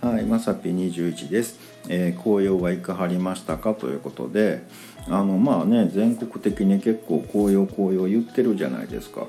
[0.00, 1.58] はい、まさぴ21です、
[1.90, 3.74] えー紅葉はいかはりましたか？
[3.74, 4.62] ということで
[5.08, 9.26] あのまあね全国的に結構紅葉紅葉言ってるじゃないですか。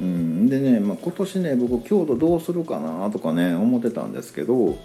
[0.00, 4.78] うんでね、まあ、今年ね僕京都どうするかなとかね思ってたんですけど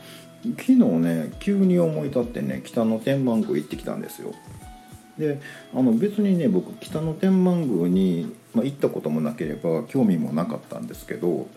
[0.43, 4.33] 昨日ね急に思い立ってね北の天満宮行ってきたんですよ。
[5.17, 5.39] で
[5.73, 11.47] あの別にね僕北の天満宮に、まあ、行ったこともなければ興味もなかったんですけど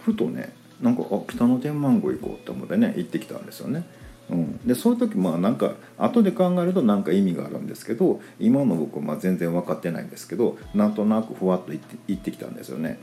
[0.00, 3.86] ふとねなんかあ北の天満宮行こうって思ってね行ってきたんですよね。
[4.30, 12.98] うん、でそういう時まあなんか後で考えると何か意味があるんですけど今の僕はまあ全然分かってないんですけどなんとなくふわっと行って行ってきたんですよね。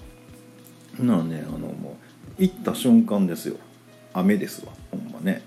[0.99, 1.97] なあねあのも
[2.37, 3.55] う行った瞬間ですよ。
[4.13, 4.71] 雨ですわ。
[4.91, 5.41] ほんまね。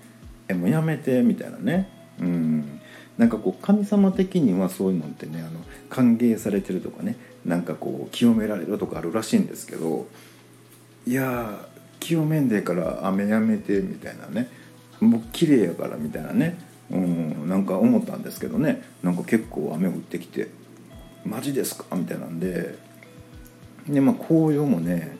[0.47, 1.89] えもうやめてみたいなね。
[2.19, 2.79] うん。
[3.17, 7.15] なんかこう神様的にはそういうのってねあの歓迎されてるとかね
[7.45, 10.07] なんかこう清められるとかあるらしいんですけど
[11.05, 14.49] いやー清めんでから雨やめてみたいなね
[14.99, 16.57] もう綺麗やからみたいなね
[16.91, 20.49] うんなんか思ったんですけどねなんか結構雨降ってきて
[21.25, 22.77] 「マジですか?」みたいなんで
[23.87, 25.17] でまあ紅葉もね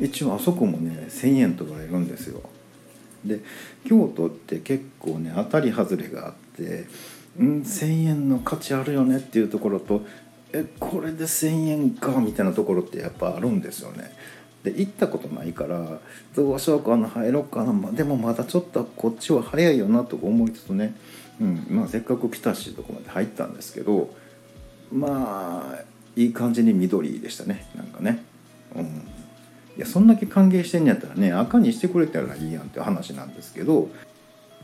[0.00, 2.40] 一応あそこもね1,000円とかいるんですよ。
[3.24, 3.40] で
[3.84, 6.84] 京都って結構ね当たり外れがあって
[7.38, 10.04] うん1,000円の価値あるよねっていうところと
[10.52, 14.12] えこれで1,000円かみたいなところってやっぱあるんですよね。
[14.66, 16.00] で行ったことないから
[16.34, 20.94] どうしようかな入ろうかな、でもまだちょっとこっちは早いよなとか思いつつね、
[21.40, 24.10] うんまあ、せっかく来たしとこまで入ったんですけど
[24.92, 25.84] まあ
[26.16, 28.22] いい感じに緑でしたねなんかね。
[28.74, 29.08] うん
[29.76, 33.90] いやそんだけ歓迎してんやったらね赤にしてくれたらいいやんって話なんですけど、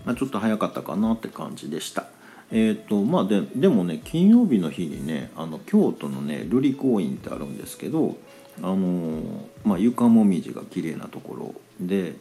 [0.06, 2.06] まあ、ちょっと早かったかなって感じでした。
[2.50, 8.16] えーとまあ、ででもね金曜日の日にねあの京都のね瑠璃公院ってあるんですけど、
[8.60, 9.22] あの
[9.64, 12.16] まあ、床もみじが綺麗なところで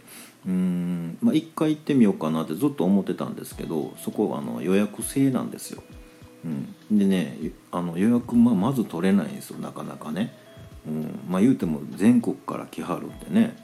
[0.46, 5.84] うん、まあ、一回行ってみようかなってずっと思ってたんですけどそこはあの予約制なんですよ。
[6.44, 7.38] うん、でね
[7.72, 10.36] あの予約、ま、まず取れないんですよなかなかね。
[10.88, 13.56] うん、まあ言うても全国から来はるんでね、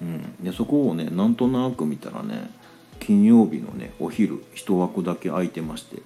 [0.00, 2.50] うん、でそこをねなんとなく見たらね
[2.98, 6.00] 金曜日のねお昼一枠だけ空いてまして、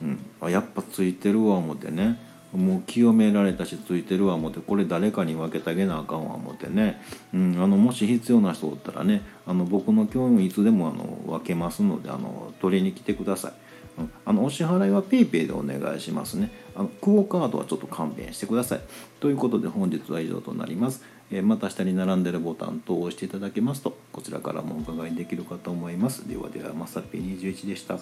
[0.00, 2.27] うん、あやっぱついてるわ思ってね。
[2.52, 7.00] もう清められたしついてるわ思ってこれ誰かに分けてあげなあかんわ思ってね、
[7.34, 13.52] うん、あのもし必要な人おったらねあの僕の興味いつでもあの分けますのであの取りに来てください。
[13.98, 16.50] うんあのお支払いは PayPay でお願いしますね。
[16.76, 18.80] あのクオカードはちょっと勘弁してください。
[19.20, 21.02] ということで本日は以上となります。
[21.30, 26.28] えーまた下に並んでるボタン等を押していただけますとこちらからもお伺いできるかと思います。
[26.28, 27.98] ではではまさぴ21でした。